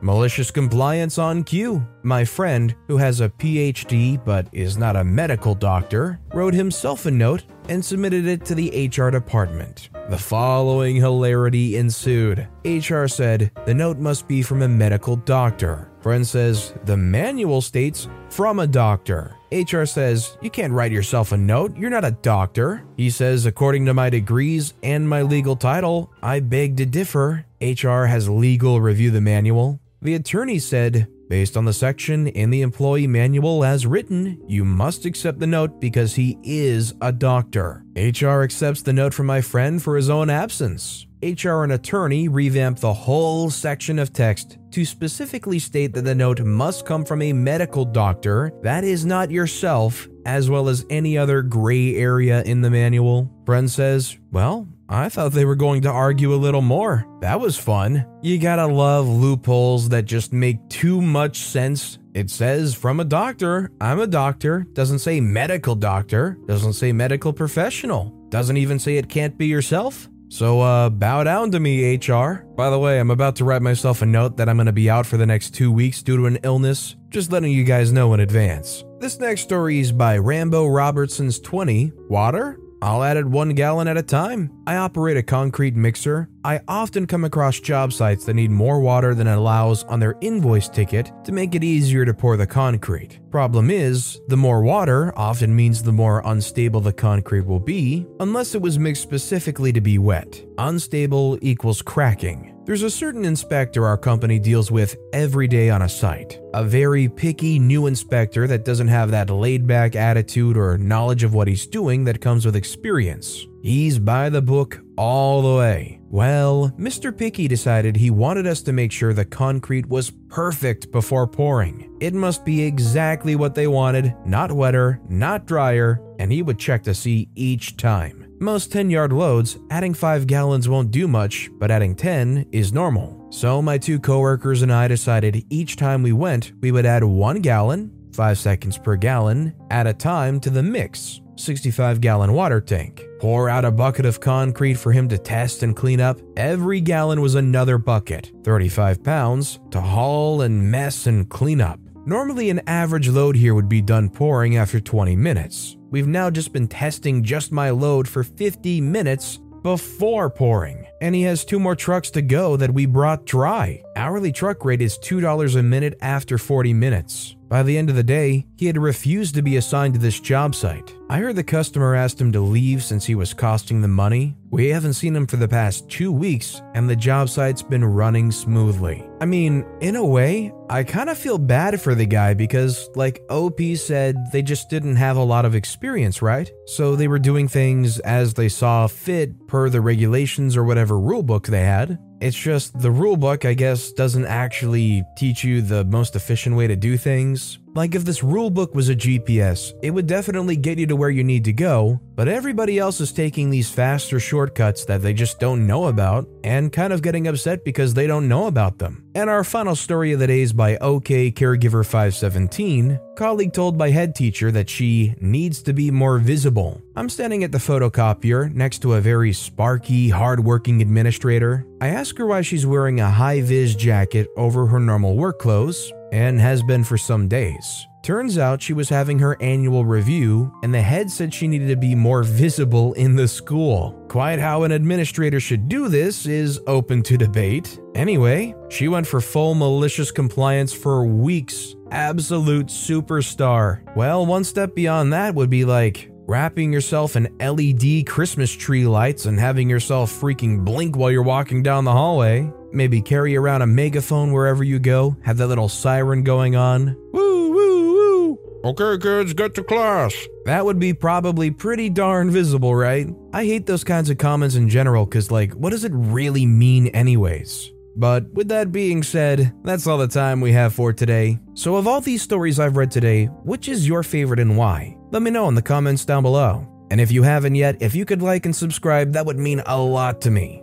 Malicious 0.00 0.50
compliance 0.50 1.18
on 1.18 1.44
cue. 1.44 1.86
My 2.02 2.24
friend, 2.24 2.74
who 2.86 2.96
has 2.96 3.20
a 3.20 3.28
PhD 3.28 4.22
but 4.24 4.48
is 4.52 4.76
not 4.76 4.96
a 4.96 5.04
medical 5.04 5.54
doctor, 5.54 6.20
wrote 6.32 6.54
himself 6.54 7.06
a 7.06 7.10
note 7.10 7.44
and 7.68 7.84
submitted 7.84 8.26
it 8.26 8.44
to 8.44 8.54
the 8.54 8.88
HR 8.88 9.10
department. 9.10 9.88
The 10.08 10.18
following 10.18 10.96
hilarity 10.96 11.76
ensued. 11.76 12.46
HR 12.64 13.06
said 13.06 13.50
the 13.64 13.74
note 13.74 13.98
must 13.98 14.28
be 14.28 14.42
from 14.42 14.62
a 14.62 14.68
medical 14.68 15.16
doctor. 15.16 15.90
Friend 16.06 16.24
says 16.24 16.72
the 16.84 16.96
manual 16.96 17.60
states 17.60 18.06
from 18.30 18.60
a 18.60 18.66
doctor. 18.68 19.34
HR 19.50 19.86
says, 19.86 20.38
You 20.40 20.50
can't 20.50 20.72
write 20.72 20.92
yourself 20.92 21.32
a 21.32 21.36
note, 21.36 21.76
you're 21.76 21.90
not 21.90 22.04
a 22.04 22.12
doctor. 22.12 22.84
He 22.96 23.10
says, 23.10 23.44
According 23.44 23.86
to 23.86 23.92
my 23.94 24.08
degrees 24.08 24.74
and 24.84 25.08
my 25.08 25.22
legal 25.22 25.56
title, 25.56 26.12
I 26.22 26.38
beg 26.38 26.76
to 26.76 26.86
differ. 26.86 27.44
HR 27.60 28.04
has 28.04 28.28
legal 28.28 28.80
review 28.80 29.10
the 29.10 29.20
manual. 29.20 29.80
The 30.00 30.14
attorney 30.14 30.60
said, 30.60 31.08
Based 31.28 31.56
on 31.56 31.64
the 31.64 31.72
section 31.72 32.28
in 32.28 32.50
the 32.50 32.62
employee 32.62 33.08
manual 33.08 33.64
as 33.64 33.84
written, 33.84 34.40
you 34.46 34.64
must 34.64 35.06
accept 35.06 35.40
the 35.40 35.46
note 35.48 35.80
because 35.80 36.14
he 36.14 36.38
is 36.44 36.94
a 37.00 37.10
doctor. 37.10 37.84
HR 37.96 38.42
accepts 38.42 38.82
the 38.82 38.92
note 38.92 39.12
from 39.12 39.26
my 39.26 39.40
friend 39.40 39.82
for 39.82 39.96
his 39.96 40.08
own 40.08 40.30
absence. 40.30 41.08
HR 41.34 41.64
and 41.64 41.72
attorney 41.72 42.28
revamped 42.28 42.80
the 42.80 42.92
whole 42.92 43.50
section 43.50 43.98
of 43.98 44.12
text 44.12 44.58
to 44.70 44.84
specifically 44.84 45.58
state 45.58 45.92
that 45.94 46.02
the 46.02 46.14
note 46.14 46.40
must 46.40 46.86
come 46.86 47.04
from 47.04 47.22
a 47.22 47.32
medical 47.32 47.84
doctor 47.84 48.52
that 48.62 48.84
is 48.84 49.04
not 49.04 49.30
yourself, 49.30 50.06
as 50.24 50.48
well 50.48 50.68
as 50.68 50.86
any 50.90 51.18
other 51.18 51.42
gray 51.42 51.96
area 51.96 52.42
in 52.44 52.60
the 52.60 52.70
manual. 52.70 53.30
Friend 53.44 53.70
says, 53.70 54.16
Well, 54.30 54.68
I 54.88 55.08
thought 55.08 55.32
they 55.32 55.44
were 55.44 55.56
going 55.56 55.82
to 55.82 55.90
argue 55.90 56.32
a 56.32 56.36
little 56.36 56.62
more. 56.62 57.06
That 57.20 57.40
was 57.40 57.58
fun. 57.58 58.06
You 58.22 58.38
gotta 58.38 58.66
love 58.66 59.08
loopholes 59.08 59.88
that 59.88 60.04
just 60.04 60.32
make 60.32 60.68
too 60.68 61.02
much 61.02 61.38
sense. 61.38 61.98
It 62.14 62.30
says 62.30 62.74
from 62.74 63.00
a 63.00 63.04
doctor. 63.04 63.72
I'm 63.80 63.98
a 63.98 64.06
doctor. 64.06 64.66
Doesn't 64.74 65.00
say 65.00 65.20
medical 65.20 65.74
doctor. 65.74 66.38
Doesn't 66.46 66.74
say 66.74 66.92
medical 66.92 67.32
professional. 67.32 68.10
Doesn't 68.28 68.56
even 68.56 68.78
say 68.78 68.96
it 68.96 69.08
can't 69.08 69.36
be 69.36 69.46
yourself. 69.46 70.08
So, 70.28 70.60
uh, 70.60 70.90
bow 70.90 71.24
down 71.24 71.52
to 71.52 71.60
me, 71.60 71.94
HR. 71.96 72.44
By 72.56 72.68
the 72.70 72.78
way, 72.78 72.98
I'm 72.98 73.10
about 73.10 73.36
to 73.36 73.44
write 73.44 73.62
myself 73.62 74.02
a 74.02 74.06
note 74.06 74.36
that 74.36 74.48
I'm 74.48 74.56
gonna 74.56 74.72
be 74.72 74.90
out 74.90 75.06
for 75.06 75.16
the 75.16 75.26
next 75.26 75.54
two 75.54 75.70
weeks 75.70 76.02
due 76.02 76.16
to 76.16 76.26
an 76.26 76.38
illness. 76.42 76.96
Just 77.10 77.30
letting 77.30 77.52
you 77.52 77.64
guys 77.64 77.92
know 77.92 78.12
in 78.14 78.20
advance. 78.20 78.84
This 78.98 79.20
next 79.20 79.42
story 79.42 79.78
is 79.78 79.92
by 79.92 80.18
Rambo 80.18 80.66
Robertson's 80.66 81.38
20. 81.38 81.92
Water? 82.08 82.58
I'll 82.82 83.02
add 83.02 83.16
it 83.16 83.26
one 83.26 83.50
gallon 83.50 83.88
at 83.88 83.96
a 83.96 84.02
time. 84.02 84.52
I 84.66 84.76
operate 84.76 85.16
a 85.16 85.22
concrete 85.22 85.74
mixer. 85.74 86.28
I 86.44 86.60
often 86.68 87.06
come 87.06 87.24
across 87.24 87.60
job 87.60 87.92
sites 87.92 88.24
that 88.24 88.34
need 88.34 88.50
more 88.50 88.80
water 88.80 89.14
than 89.14 89.26
it 89.26 89.36
allows 89.36 89.84
on 89.84 90.00
their 90.00 90.16
invoice 90.20 90.68
ticket 90.68 91.10
to 91.24 91.32
make 91.32 91.54
it 91.54 91.64
easier 91.64 92.04
to 92.04 92.14
pour 92.14 92.36
the 92.36 92.46
concrete. 92.46 93.20
Problem 93.30 93.70
is, 93.70 94.20
the 94.28 94.36
more 94.36 94.62
water 94.62 95.12
often 95.16 95.54
means 95.54 95.82
the 95.82 95.92
more 95.92 96.22
unstable 96.24 96.80
the 96.80 96.92
concrete 96.92 97.46
will 97.46 97.60
be, 97.60 98.06
unless 98.20 98.54
it 98.54 98.62
was 98.62 98.78
mixed 98.78 99.02
specifically 99.02 99.72
to 99.72 99.80
be 99.80 99.98
wet. 99.98 100.44
Unstable 100.58 101.38
equals 101.42 101.82
cracking. 101.82 102.55
There's 102.66 102.82
a 102.82 102.90
certain 102.90 103.24
inspector 103.24 103.86
our 103.86 103.96
company 103.96 104.40
deals 104.40 104.72
with 104.72 104.96
every 105.12 105.46
day 105.46 105.70
on 105.70 105.82
a 105.82 105.88
site. 105.88 106.40
A 106.52 106.64
very 106.64 107.08
picky 107.08 107.60
new 107.60 107.86
inspector 107.86 108.48
that 108.48 108.64
doesn't 108.64 108.88
have 108.88 109.12
that 109.12 109.30
laid 109.30 109.68
back 109.68 109.94
attitude 109.94 110.56
or 110.56 110.76
knowledge 110.76 111.22
of 111.22 111.32
what 111.32 111.46
he's 111.46 111.64
doing 111.64 112.02
that 112.06 112.20
comes 112.20 112.44
with 112.44 112.56
experience. 112.56 113.46
He's 113.62 114.00
by 114.00 114.30
the 114.30 114.42
book 114.42 114.80
all 114.98 115.42
the 115.42 115.56
way. 115.56 116.00
Well, 116.10 116.72
Mr. 116.76 117.16
Picky 117.16 117.46
decided 117.46 117.94
he 117.94 118.10
wanted 118.10 118.48
us 118.48 118.62
to 118.62 118.72
make 118.72 118.90
sure 118.90 119.12
the 119.12 119.24
concrete 119.24 119.86
was 119.86 120.10
perfect 120.10 120.90
before 120.90 121.28
pouring. 121.28 121.96
It 122.00 122.14
must 122.14 122.44
be 122.44 122.64
exactly 122.64 123.36
what 123.36 123.54
they 123.54 123.68
wanted, 123.68 124.12
not 124.24 124.50
wetter, 124.50 125.00
not 125.08 125.46
drier, 125.46 126.00
and 126.18 126.32
he 126.32 126.42
would 126.42 126.58
check 126.58 126.82
to 126.82 126.94
see 126.94 127.28
each 127.36 127.76
time. 127.76 128.25
Most 128.38 128.70
10 128.70 128.90
yard 128.90 129.14
loads, 129.14 129.56
adding 129.70 129.94
5 129.94 130.26
gallons 130.26 130.68
won't 130.68 130.90
do 130.90 131.08
much, 131.08 131.48
but 131.58 131.70
adding 131.70 131.94
10 131.94 132.46
is 132.52 132.70
normal. 132.70 133.26
So 133.30 133.62
my 133.62 133.78
two 133.78 133.98
coworkers 133.98 134.60
and 134.60 134.70
I 134.70 134.88
decided 134.88 135.46
each 135.48 135.76
time 135.76 136.02
we 136.02 136.12
went, 136.12 136.52
we 136.60 136.70
would 136.70 136.84
add 136.84 137.02
1 137.02 137.40
gallon, 137.40 137.90
5 138.12 138.38
seconds 138.38 138.76
per 138.76 138.96
gallon, 138.96 139.54
at 139.70 139.86
a 139.86 139.94
time 139.94 140.38
to 140.40 140.50
the 140.50 140.62
mix, 140.62 141.22
65 141.36 142.02
gallon 142.02 142.34
water 142.34 142.60
tank. 142.60 143.06
Pour 143.20 143.48
out 143.48 143.64
a 143.64 143.70
bucket 143.70 144.04
of 144.04 144.20
concrete 144.20 144.74
for 144.74 144.92
him 144.92 145.08
to 145.08 145.16
test 145.16 145.62
and 145.62 145.74
clean 145.74 146.02
up. 146.02 146.20
Every 146.36 146.82
gallon 146.82 147.22
was 147.22 147.36
another 147.36 147.78
bucket, 147.78 148.32
35 148.44 149.02
pounds, 149.02 149.60
to 149.70 149.80
haul 149.80 150.42
and 150.42 150.70
mess 150.70 151.06
and 151.06 151.26
clean 151.30 151.62
up. 151.62 151.80
Normally, 152.04 152.50
an 152.50 152.60
average 152.66 153.08
load 153.08 153.34
here 153.34 153.54
would 153.54 153.68
be 153.68 153.80
done 153.80 154.10
pouring 154.10 154.58
after 154.58 154.78
20 154.78 155.16
minutes. 155.16 155.75
We've 155.90 156.08
now 156.08 156.30
just 156.30 156.52
been 156.52 156.66
testing 156.66 157.22
just 157.22 157.52
my 157.52 157.70
load 157.70 158.08
for 158.08 158.24
50 158.24 158.80
minutes 158.80 159.38
before 159.62 160.30
pouring. 160.30 160.86
And 161.00 161.14
he 161.14 161.22
has 161.22 161.44
two 161.44 161.60
more 161.60 161.76
trucks 161.76 162.10
to 162.12 162.22
go 162.22 162.56
that 162.56 162.72
we 162.72 162.86
brought 162.86 163.24
dry. 163.24 163.82
Hourly 163.94 164.32
truck 164.32 164.64
rate 164.64 164.82
is 164.82 164.98
$2 164.98 165.56
a 165.56 165.62
minute 165.62 165.98
after 166.00 166.38
40 166.38 166.72
minutes. 166.72 167.35
By 167.48 167.62
the 167.62 167.78
end 167.78 167.90
of 167.90 167.96
the 167.96 168.02
day, 168.02 168.44
he 168.56 168.66
had 168.66 168.76
refused 168.76 169.36
to 169.36 169.42
be 169.42 169.56
assigned 169.56 169.94
to 169.94 170.00
this 170.00 170.18
job 170.18 170.54
site. 170.54 170.92
I 171.08 171.18
heard 171.18 171.36
the 171.36 171.44
customer 171.44 171.94
asked 171.94 172.20
him 172.20 172.32
to 172.32 172.40
leave 172.40 172.82
since 172.82 173.04
he 173.04 173.14
was 173.14 173.32
costing 173.32 173.80
them 173.80 173.92
money. 173.92 174.34
We 174.50 174.68
haven't 174.68 174.94
seen 174.94 175.14
him 175.14 175.28
for 175.28 175.36
the 175.36 175.46
past 175.46 175.88
two 175.88 176.10
weeks, 176.10 176.60
and 176.74 176.90
the 176.90 176.96
job 176.96 177.28
site's 177.28 177.62
been 177.62 177.84
running 177.84 178.32
smoothly. 178.32 179.08
I 179.20 179.26
mean, 179.26 179.64
in 179.80 179.94
a 179.94 180.04
way, 180.04 180.52
I 180.68 180.82
kind 180.82 181.08
of 181.08 181.18
feel 181.18 181.38
bad 181.38 181.80
for 181.80 181.94
the 181.94 182.06
guy 182.06 182.34
because, 182.34 182.90
like 182.96 183.22
OP 183.30 183.60
said, 183.76 184.16
they 184.32 184.42
just 184.42 184.68
didn't 184.68 184.96
have 184.96 185.16
a 185.16 185.22
lot 185.22 185.44
of 185.44 185.54
experience, 185.54 186.22
right? 186.22 186.50
So 186.66 186.96
they 186.96 187.06
were 187.06 187.20
doing 187.20 187.46
things 187.46 188.00
as 188.00 188.34
they 188.34 188.48
saw 188.48 188.88
fit 188.88 189.46
per 189.46 189.68
the 189.68 189.80
regulations 189.80 190.56
or 190.56 190.64
whatever 190.64 190.94
rulebook 190.96 191.46
they 191.46 191.64
had. 191.64 191.98
It's 192.18 192.36
just 192.36 192.78
the 192.80 192.88
rulebook, 192.88 193.44
I 193.44 193.52
guess, 193.52 193.92
doesn't 193.92 194.24
actually 194.24 195.04
teach 195.16 195.44
you 195.44 195.60
the 195.60 195.84
most 195.84 196.16
efficient 196.16 196.56
way 196.56 196.66
to 196.66 196.74
do 196.74 196.96
things. 196.96 197.58
Like 197.76 197.94
if 197.94 198.06
this 198.06 198.20
rulebook 198.20 198.74
was 198.74 198.88
a 198.88 198.96
GPS, 198.96 199.74
it 199.82 199.90
would 199.90 200.06
definitely 200.06 200.56
get 200.56 200.78
you 200.78 200.86
to 200.86 200.96
where 200.96 201.10
you 201.10 201.22
need 201.22 201.44
to 201.44 201.52
go, 201.52 202.00
but 202.14 202.26
everybody 202.26 202.78
else 202.78 203.02
is 203.02 203.12
taking 203.12 203.50
these 203.50 203.70
faster 203.70 204.18
shortcuts 204.18 204.86
that 204.86 205.02
they 205.02 205.12
just 205.12 205.38
don't 205.38 205.66
know 205.66 205.88
about 205.88 206.26
and 206.42 206.72
kind 206.72 206.90
of 206.90 207.02
getting 207.02 207.28
upset 207.28 207.64
because 207.64 207.92
they 207.92 208.06
don't 208.06 208.28
know 208.28 208.46
about 208.46 208.78
them. 208.78 209.04
And 209.14 209.28
our 209.28 209.44
final 209.44 209.76
story 209.76 210.12
of 210.12 210.20
the 210.20 210.26
day 210.26 210.40
is 210.40 210.54
by 210.54 210.78
OK 210.78 211.30
Caregiver 211.32 211.84
517. 211.84 212.98
Colleague 213.14 213.52
told 213.52 213.76
by 213.76 213.90
head 213.90 214.14
teacher 214.14 214.50
that 214.52 214.70
she 214.70 215.14
needs 215.20 215.62
to 215.62 215.74
be 215.74 215.90
more 215.90 216.18
visible. 216.18 216.80
I'm 216.96 217.10
standing 217.10 217.44
at 217.44 217.52
the 217.52 217.58
photocopier 217.58 218.50
next 218.54 218.78
to 218.80 218.94
a 218.94 219.02
very 219.02 219.34
sparky, 219.34 220.08
hardworking 220.08 220.80
administrator. 220.80 221.66
I 221.82 221.88
ask 221.88 222.16
her 222.16 222.26
why 222.26 222.40
she's 222.40 222.64
wearing 222.64 223.00
a 223.00 223.10
high 223.10 223.42
vis 223.42 223.74
jacket 223.74 224.28
over 224.38 224.66
her 224.66 224.80
normal 224.80 225.14
work 225.14 225.38
clothes, 225.38 225.92
and 226.16 226.40
has 226.40 226.62
been 226.62 226.82
for 226.82 226.96
some 226.96 227.28
days. 227.28 227.86
Turns 228.02 228.38
out 228.38 228.62
she 228.62 228.72
was 228.72 228.88
having 228.88 229.18
her 229.18 229.36
annual 229.42 229.84
review, 229.84 230.50
and 230.62 230.72
the 230.72 230.80
head 230.80 231.10
said 231.10 231.34
she 231.34 231.46
needed 231.46 231.68
to 231.68 231.76
be 231.76 231.94
more 231.94 232.22
visible 232.22 232.94
in 232.94 233.16
the 233.16 233.28
school. 233.28 233.92
Quite 234.08 234.38
how 234.38 234.62
an 234.62 234.72
administrator 234.72 235.40
should 235.40 235.68
do 235.68 235.88
this 235.88 236.24
is 236.24 236.58
open 236.66 237.02
to 237.02 237.18
debate. 237.18 237.78
Anyway, 237.94 238.54
she 238.70 238.88
went 238.88 239.06
for 239.06 239.20
full 239.20 239.54
malicious 239.54 240.10
compliance 240.10 240.72
for 240.72 241.04
weeks. 241.04 241.74
Absolute 241.90 242.68
superstar. 242.68 243.82
Well, 243.94 244.24
one 244.24 244.44
step 244.44 244.74
beyond 244.74 245.12
that 245.12 245.34
would 245.34 245.50
be 245.50 245.64
like 245.64 246.10
wrapping 246.26 246.72
yourself 246.72 247.16
in 247.16 247.36
LED 247.38 248.06
Christmas 248.06 248.52
tree 248.52 248.86
lights 248.86 249.26
and 249.26 249.38
having 249.38 249.68
yourself 249.68 250.12
freaking 250.12 250.64
blink 250.64 250.96
while 250.96 251.10
you're 251.10 251.22
walking 251.22 251.62
down 251.62 251.84
the 251.84 251.92
hallway. 251.92 252.50
Maybe 252.72 253.00
carry 253.00 253.36
around 253.36 253.62
a 253.62 253.66
megaphone 253.66 254.32
wherever 254.32 254.62
you 254.64 254.78
go, 254.78 255.16
have 255.22 255.36
that 255.38 255.46
little 255.46 255.68
siren 255.68 256.22
going 256.22 256.56
on. 256.56 256.96
Woo, 257.12 257.50
woo, 257.52 257.94
woo. 257.94 258.38
Okay, 258.64 258.98
kids, 259.00 259.32
get 259.32 259.54
to 259.54 259.62
class. 259.62 260.14
That 260.44 260.64
would 260.64 260.78
be 260.78 260.92
probably 260.92 261.50
pretty 261.50 261.88
darn 261.88 262.30
visible, 262.30 262.74
right? 262.74 263.06
I 263.32 263.44
hate 263.44 263.66
those 263.66 263.84
kinds 263.84 264.10
of 264.10 264.18
comments 264.18 264.56
in 264.56 264.68
general 264.68 265.06
because, 265.06 265.30
like, 265.30 265.52
what 265.52 265.70
does 265.70 265.84
it 265.84 265.92
really 265.94 266.46
mean, 266.46 266.88
anyways? 266.88 267.72
But 267.96 268.30
with 268.32 268.48
that 268.48 268.72
being 268.72 269.02
said, 269.02 269.54
that's 269.64 269.86
all 269.86 269.98
the 269.98 270.08
time 270.08 270.40
we 270.40 270.52
have 270.52 270.74
for 270.74 270.92
today. 270.92 271.38
So, 271.54 271.76
of 271.76 271.86
all 271.86 272.00
these 272.00 272.22
stories 272.22 272.60
I've 272.60 272.76
read 272.76 272.90
today, 272.90 273.26
which 273.44 273.68
is 273.68 273.88
your 273.88 274.02
favorite 274.02 274.40
and 274.40 274.56
why? 274.58 274.98
Let 275.12 275.22
me 275.22 275.30
know 275.30 275.48
in 275.48 275.54
the 275.54 275.62
comments 275.62 276.04
down 276.04 276.22
below. 276.22 276.66
And 276.90 277.00
if 277.00 277.10
you 277.10 277.22
haven't 277.22 277.54
yet, 277.54 277.80
if 277.80 277.94
you 277.94 278.04
could 278.04 278.22
like 278.22 278.44
and 278.44 278.54
subscribe, 278.54 279.12
that 279.12 279.26
would 279.26 279.38
mean 279.38 279.62
a 279.66 279.80
lot 279.80 280.20
to 280.22 280.30
me. 280.30 280.62